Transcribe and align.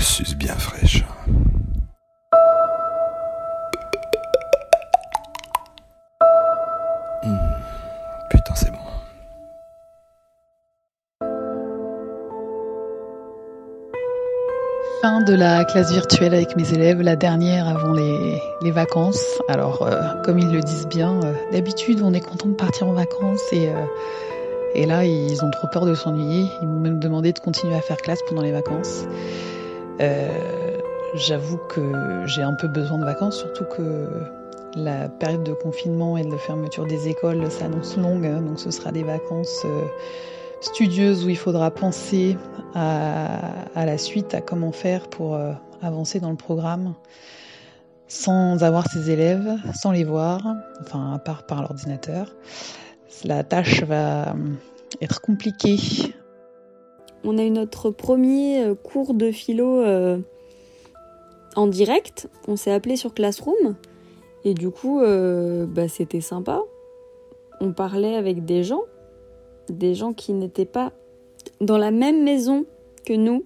suce 0.00 0.34
bien 0.36 0.54
fraîche. 0.54 1.04
Hmm, 7.22 7.38
Putain, 8.30 8.54
c'est 8.54 8.70
bon. 8.70 8.78
Fin 15.02 15.20
de 15.20 15.34
la 15.34 15.64
classe 15.64 15.92
virtuelle 15.92 16.34
avec 16.34 16.56
mes 16.56 16.72
élèves, 16.72 17.00
la 17.02 17.16
dernière 17.16 17.68
avant 17.68 17.92
les, 17.92 18.40
les 18.62 18.70
vacances. 18.70 19.24
Alors, 19.48 19.82
euh, 19.82 20.00
comme 20.24 20.38
ils 20.38 20.50
le 20.50 20.60
disent 20.60 20.86
bien, 20.88 21.20
euh, 21.22 21.32
d'habitude, 21.52 22.00
on 22.02 22.12
est 22.14 22.20
content 22.20 22.48
de 22.48 22.54
partir 22.54 22.88
en 22.88 22.92
vacances 22.92 23.42
et, 23.52 23.68
euh, 23.68 23.84
et 24.74 24.86
là, 24.86 25.04
ils 25.04 25.44
ont 25.44 25.50
trop 25.50 25.68
peur 25.68 25.84
de 25.86 25.94
s'ennuyer. 25.94 26.46
Ils 26.62 26.68
m'ont 26.68 26.80
même 26.80 26.98
demandé 26.98 27.32
de 27.32 27.38
continuer 27.38 27.74
à 27.76 27.80
faire 27.80 27.98
classe 27.98 28.20
pendant 28.28 28.42
les 28.42 28.52
vacances. 28.52 29.04
Euh, 30.00 30.66
J'avoue 31.16 31.56
que 31.56 32.26
j'ai 32.26 32.42
un 32.42 32.52
peu 32.52 32.68
besoin 32.68 32.98
de 32.98 33.04
vacances, 33.04 33.38
surtout 33.38 33.64
que 33.64 34.08
la 34.74 35.08
période 35.08 35.44
de 35.44 35.54
confinement 35.54 36.18
et 36.18 36.24
de 36.24 36.36
fermeture 36.36 36.84
des 36.84 37.08
écoles 37.08 37.50
s'annonce 37.50 37.96
longue, 37.96 38.26
hein, 38.26 38.42
donc 38.42 38.60
ce 38.60 38.70
sera 38.70 38.92
des 38.92 39.02
vacances 39.02 39.62
euh, 39.64 39.86
studieuses 40.60 41.24
où 41.24 41.30
il 41.30 41.38
faudra 41.38 41.70
penser 41.70 42.36
à, 42.74 43.40
la 43.74 43.96
suite, 43.96 44.34
à 44.34 44.42
comment 44.42 44.72
faire 44.72 45.08
pour 45.08 45.36
euh, 45.36 45.52
avancer 45.80 46.20
dans 46.20 46.30
le 46.30 46.36
programme 46.36 46.94
sans 48.08 48.62
avoir 48.62 48.86
ses 48.90 49.10
élèves, 49.10 49.56
sans 49.74 49.92
les 49.92 50.04
voir, 50.04 50.42
enfin 50.82 51.14
à 51.14 51.18
part 51.18 51.46
par 51.46 51.62
l'ordinateur. 51.62 52.36
La 53.24 53.42
tâche 53.42 53.82
va 53.84 54.34
être 55.00 55.22
compliquée. 55.22 55.78
On 57.28 57.38
a 57.38 57.44
eu 57.44 57.50
notre 57.50 57.90
premier 57.90 58.62
euh, 58.62 58.74
cours 58.76 59.12
de 59.12 59.32
philo 59.32 59.80
euh, 59.80 60.18
en 61.56 61.66
direct. 61.66 62.28
On 62.46 62.54
s'est 62.54 62.70
appelé 62.70 62.94
sur 62.94 63.12
Classroom. 63.12 63.74
Et 64.44 64.54
du 64.54 64.70
coup, 64.70 65.00
euh, 65.00 65.66
bah, 65.66 65.88
c'était 65.88 66.20
sympa. 66.20 66.62
On 67.60 67.72
parlait 67.72 68.14
avec 68.14 68.44
des 68.44 68.62
gens, 68.62 68.82
des 69.68 69.96
gens 69.96 70.12
qui 70.12 70.34
n'étaient 70.34 70.66
pas 70.66 70.92
dans 71.60 71.78
la 71.78 71.90
même 71.90 72.22
maison 72.22 72.64
que 73.04 73.14
nous. 73.14 73.44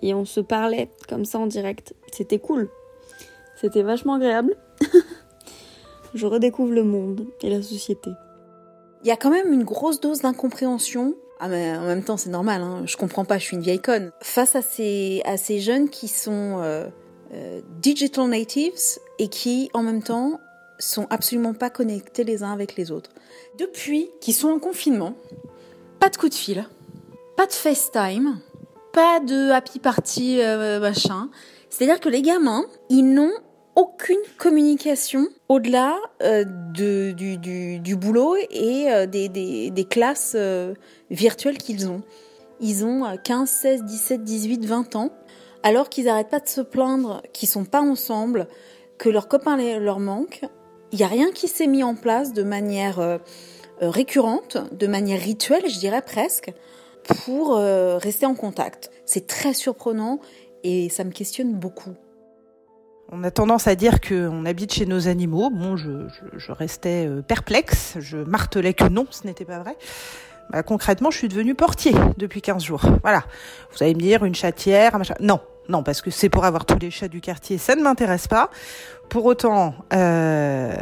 Et 0.00 0.14
on 0.14 0.24
se 0.24 0.40
parlait 0.40 0.88
comme 1.06 1.26
ça 1.26 1.38
en 1.38 1.46
direct. 1.46 1.94
C'était 2.10 2.38
cool. 2.38 2.70
C'était 3.60 3.82
vachement 3.82 4.14
agréable. 4.14 4.56
Je 6.14 6.26
redécouvre 6.26 6.72
le 6.72 6.84
monde 6.84 7.26
et 7.42 7.50
la 7.50 7.60
société. 7.60 8.10
Il 9.02 9.08
y 9.08 9.10
a 9.10 9.16
quand 9.16 9.30
même 9.30 9.52
une 9.52 9.64
grosse 9.64 10.00
dose 10.00 10.22
d'incompréhension. 10.22 11.14
Ah 11.46 11.48
mais 11.48 11.76
en 11.76 11.84
même 11.84 12.02
temps 12.02 12.16
c'est 12.16 12.30
normal, 12.30 12.62
hein. 12.62 12.84
je 12.86 12.96
comprends 12.96 13.26
pas, 13.26 13.36
je 13.36 13.44
suis 13.44 13.56
une 13.56 13.62
vieille 13.62 13.78
conne. 13.78 14.12
Face 14.22 14.56
à 14.56 14.62
ces, 14.62 15.22
jeunes 15.60 15.90
qui 15.90 16.08
sont 16.08 16.62
euh, 16.62 16.86
euh, 17.34 17.60
digital 17.82 18.28
natives 18.30 18.72
et 19.18 19.28
qui 19.28 19.68
en 19.74 19.82
même 19.82 20.02
temps 20.02 20.40
sont 20.78 21.06
absolument 21.10 21.52
pas 21.52 21.68
connectés 21.68 22.24
les 22.24 22.42
uns 22.42 22.50
avec 22.50 22.76
les 22.76 22.90
autres. 22.90 23.10
Depuis 23.58 24.08
qu'ils 24.22 24.32
sont 24.32 24.48
en 24.48 24.58
confinement, 24.58 25.16
pas 26.00 26.08
de 26.08 26.16
coup 26.16 26.30
de 26.30 26.34
fil, 26.34 26.66
pas 27.36 27.44
de 27.44 27.52
FaceTime, 27.52 28.38
pas 28.94 29.20
de 29.20 29.50
happy 29.50 29.80
party 29.80 30.40
euh, 30.40 30.80
machin. 30.80 31.28
C'est-à-dire 31.68 32.00
que 32.00 32.08
les 32.08 32.22
gamins, 32.22 32.64
ils 32.88 33.04
n'ont 33.04 33.34
aucune 33.76 34.20
communication 34.38 35.26
au-delà 35.48 35.96
euh, 36.22 36.44
de, 36.44 37.12
du, 37.12 37.36
du, 37.38 37.78
du 37.80 37.96
boulot 37.96 38.36
et 38.50 38.90
euh, 38.90 39.06
des, 39.06 39.28
des, 39.28 39.70
des 39.70 39.84
classes 39.84 40.34
euh, 40.36 40.74
virtuelles 41.10 41.58
qu'ils 41.58 41.88
ont. 41.88 42.02
Ils 42.60 42.84
ont 42.84 43.04
euh, 43.04 43.16
15, 43.22 43.48
16, 43.48 43.84
17, 43.84 44.24
18, 44.24 44.64
20 44.66 44.96
ans, 44.96 45.10
alors 45.62 45.88
qu'ils 45.88 46.04
n'arrêtent 46.04 46.30
pas 46.30 46.40
de 46.40 46.48
se 46.48 46.60
plaindre 46.60 47.22
qu'ils 47.32 47.48
sont 47.48 47.64
pas 47.64 47.80
ensemble, 47.80 48.48
que 48.98 49.08
leurs 49.08 49.28
copains 49.28 49.56
leur 49.78 49.98
manquent. 49.98 50.44
Il 50.92 50.98
n'y 50.98 51.04
a 51.04 51.08
rien 51.08 51.32
qui 51.32 51.48
s'est 51.48 51.66
mis 51.66 51.82
en 51.82 51.94
place 51.94 52.32
de 52.32 52.42
manière 52.42 53.00
euh, 53.00 53.18
euh, 53.82 53.90
récurrente, 53.90 54.56
de 54.72 54.86
manière 54.86 55.20
rituelle, 55.20 55.68
je 55.68 55.78
dirais 55.78 56.02
presque, 56.02 56.52
pour 57.02 57.56
euh, 57.56 57.98
rester 57.98 58.26
en 58.26 58.34
contact. 58.34 58.90
C'est 59.04 59.26
très 59.26 59.52
surprenant 59.52 60.20
et 60.62 60.88
ça 60.88 61.04
me 61.04 61.10
questionne 61.10 61.54
beaucoup. 61.54 61.94
On 63.10 63.22
a 63.22 63.30
tendance 63.30 63.66
à 63.66 63.74
dire 63.74 64.00
qu'on 64.00 64.46
habite 64.46 64.72
chez 64.72 64.86
nos 64.86 65.08
animaux. 65.08 65.50
Bon, 65.50 65.76
je, 65.76 66.52
restais 66.52 67.06
euh, 67.06 67.22
perplexe, 67.22 67.96
je 68.00 68.16
martelais 68.16 68.74
que 68.74 68.84
non, 68.84 69.06
ce 69.10 69.26
n'était 69.26 69.44
pas 69.44 69.58
vrai. 69.58 69.76
Bah, 70.50 70.62
concrètement, 70.62 71.10
je 71.10 71.18
suis 71.18 71.28
devenue 71.28 71.54
portier 71.54 71.92
depuis 72.16 72.42
15 72.42 72.62
jours. 72.62 72.82
Voilà. 73.02 73.24
Vous 73.72 73.82
allez 73.82 73.94
me 73.94 74.00
dire 74.00 74.24
une 74.24 74.34
chatière, 74.34 74.96
machin. 74.98 75.14
Non, 75.20 75.40
non, 75.68 75.82
parce 75.82 76.02
que 76.02 76.10
c'est 76.10 76.28
pour 76.28 76.44
avoir 76.44 76.66
tous 76.66 76.78
les 76.78 76.90
chats 76.90 77.08
du 77.08 77.20
quartier, 77.20 77.58
ça 77.58 77.76
ne 77.76 77.82
m'intéresse 77.82 78.28
pas. 78.28 78.50
Pour 79.08 79.24
autant, 79.26 79.74
euh, 79.92 80.74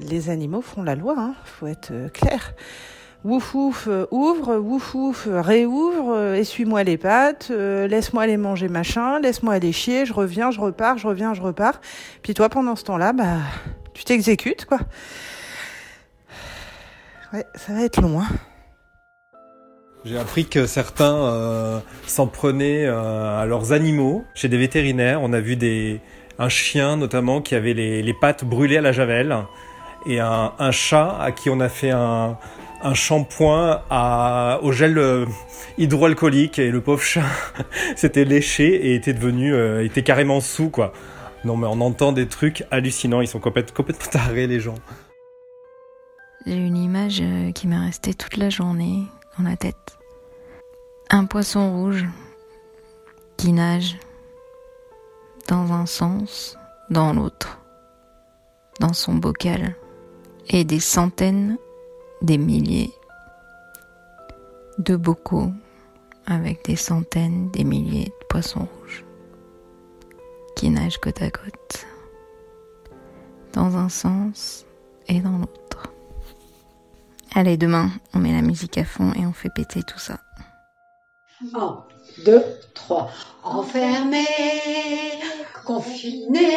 les 0.00 0.30
animaux 0.30 0.62
font 0.62 0.82
la 0.82 0.94
loi, 0.94 1.14
hein, 1.18 1.34
faut 1.44 1.66
être 1.66 1.92
euh, 1.92 2.08
clair. 2.08 2.54
Wouf 3.24 3.54
euh, 3.86 4.06
ouvre, 4.10 4.56
wouf 4.56 4.94
wouf 4.94 5.28
réouvre, 5.30 6.12
euh, 6.12 6.34
essuie-moi 6.34 6.82
les 6.82 6.96
pattes, 6.96 7.48
euh, 7.52 7.86
laisse-moi 7.86 8.24
aller 8.24 8.36
manger 8.36 8.66
machin, 8.66 9.20
laisse-moi 9.20 9.54
aller 9.54 9.70
chier, 9.70 10.06
je 10.06 10.12
reviens, 10.12 10.50
je 10.50 10.60
repars, 10.60 10.98
je 10.98 11.06
reviens, 11.06 11.32
je 11.32 11.40
repars. 11.40 11.80
Puis 12.22 12.34
toi, 12.34 12.48
pendant 12.48 12.74
ce 12.74 12.82
temps-là, 12.82 13.12
bah, 13.12 13.36
tu 13.94 14.02
t'exécutes, 14.02 14.64
quoi. 14.64 14.80
Ouais, 17.32 17.46
ça 17.54 17.74
va 17.74 17.82
être 17.84 18.00
long, 18.00 18.20
hein. 18.20 18.26
J'ai 20.04 20.18
appris 20.18 20.46
que 20.46 20.66
certains 20.66 21.80
s'en 22.08 22.26
prenaient 22.26 22.88
à 22.88 23.44
leurs 23.46 23.70
animaux 23.70 24.24
chez 24.34 24.48
des 24.48 24.58
vétérinaires. 24.58 25.22
On 25.22 25.32
a 25.32 25.38
vu 25.38 25.54
des, 25.54 26.00
un 26.40 26.48
chien 26.48 26.96
notamment 26.96 27.40
qui 27.40 27.54
avait 27.54 27.72
les, 27.72 28.02
les 28.02 28.14
pattes 28.14 28.44
brûlées 28.44 28.78
à 28.78 28.80
la 28.80 28.90
javel 28.90 29.36
et 30.04 30.18
un, 30.18 30.54
un 30.58 30.70
chat 30.72 31.16
à 31.20 31.30
qui 31.30 31.50
on 31.50 31.60
a 31.60 31.68
fait 31.68 31.92
un, 31.92 32.36
un 32.82 32.94
shampoing 32.94 33.82
au 34.62 34.72
gel 34.72 34.98
euh, 34.98 35.26
hydroalcoolique 35.78 36.58
et 36.58 36.70
le 36.70 36.80
pauvre 36.80 37.02
chat 37.02 37.22
s'était 37.96 38.24
léché 38.24 38.66
et 38.66 38.94
était 38.94 39.14
devenu 39.14 39.54
euh, 39.54 39.84
était 39.84 40.02
carrément 40.02 40.40
sous 40.40 40.70
quoi. 40.70 40.92
Non 41.44 41.56
mais 41.56 41.66
on 41.66 41.80
entend 41.80 42.12
des 42.12 42.26
trucs 42.26 42.64
hallucinants. 42.70 43.20
Ils 43.20 43.28
sont 43.28 43.40
complètement, 43.40 43.74
complètement 43.74 44.06
tarés 44.10 44.46
les 44.46 44.60
gens. 44.60 44.74
J'ai 46.46 46.56
une 46.56 46.76
image 46.76 47.20
euh, 47.20 47.52
qui 47.52 47.68
m'est 47.68 47.78
restée 47.78 48.14
toute 48.14 48.36
la 48.36 48.50
journée 48.50 49.04
dans 49.38 49.44
la 49.44 49.56
tête. 49.56 49.98
Un 51.10 51.24
poisson 51.24 51.72
rouge 51.72 52.04
qui 53.36 53.52
nage 53.52 53.96
dans 55.48 55.72
un 55.72 55.86
sens, 55.86 56.56
dans 56.90 57.12
l'autre, 57.12 57.58
dans 58.80 58.92
son 58.92 59.14
bocal, 59.14 59.76
et 60.48 60.64
des 60.64 60.80
centaines, 60.80 61.58
des 62.22 62.38
milliers 62.38 62.92
de 64.78 64.96
bocaux 64.96 65.50
avec 66.26 66.64
des 66.64 66.76
centaines, 66.76 67.50
des 67.50 67.64
milliers 67.64 68.06
de 68.06 68.26
poissons 68.28 68.66
rouges 68.78 69.04
qui 70.56 70.70
nagent 70.70 70.98
côte 70.98 71.20
à 71.20 71.30
côte, 71.30 71.86
dans 73.52 73.76
un 73.76 73.88
sens 73.88 74.64
et 75.08 75.20
dans 75.20 75.38
l'autre. 75.38 75.92
Allez, 77.34 77.56
demain, 77.56 77.90
on 78.14 78.18
met 78.18 78.32
la 78.32 78.42
musique 78.42 78.78
à 78.78 78.84
fond 78.84 79.12
et 79.14 79.26
on 79.26 79.32
fait 79.32 79.50
péter 79.50 79.82
tout 79.82 79.98
ça. 79.98 80.20
1, 81.54 81.84
2, 82.24 82.44
3. 82.74 83.10
Enfermé, 83.42 84.24
confiné, 85.64 86.50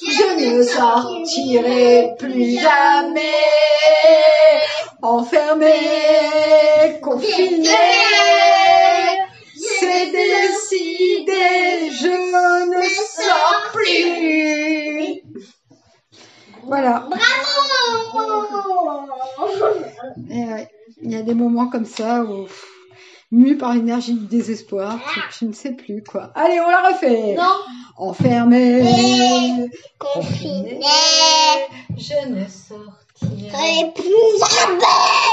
je 0.00 0.56
ne 0.56 0.62
sortirai 0.62 2.14
plus 2.18 2.60
jamais. 2.60 3.57
Enfermé, 5.00 5.72
confiné, 7.00 7.68
c'est 9.54 10.10
décidé, 10.10 11.32
je 11.92 12.08
ne 12.68 12.82
sors 12.82 13.70
plus. 13.72 15.22
Voilà. 16.64 17.08
Et 20.30 20.44
ouais, 20.44 20.68
il 21.02 21.12
y 21.12 21.16
a 21.16 21.22
des 21.22 21.34
moments 21.34 21.68
comme 21.68 21.86
ça 21.86 22.24
où, 22.24 22.46
mu 23.30 23.56
par 23.56 23.74
l'énergie 23.74 24.14
du 24.14 24.26
désespoir, 24.26 24.98
tu, 25.12 25.20
tu 25.38 25.44
ne 25.46 25.52
sais 25.52 25.74
plus 25.74 26.02
quoi. 26.02 26.32
Allez, 26.34 26.60
on 26.60 26.68
la 26.68 26.88
refait. 26.88 27.34
Non. 27.34 27.44
Enfermé, 27.96 29.70
Confiné. 29.98 30.80
je 31.96 32.28
ne 32.28 32.46
sortirai 33.50 33.80
Et 33.80 33.92
plus 33.92 34.38
jamais. 34.38 35.27